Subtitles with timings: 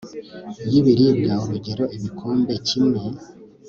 [0.69, 2.99] y'ibiribwa, urugero ibikombe kimwe